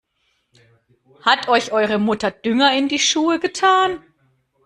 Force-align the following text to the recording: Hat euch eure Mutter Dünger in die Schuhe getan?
Hat 1.21 1.47
euch 1.47 1.71
eure 1.73 1.99
Mutter 1.99 2.31
Dünger 2.31 2.75
in 2.75 2.87
die 2.87 2.97
Schuhe 2.97 3.39
getan? 3.39 4.03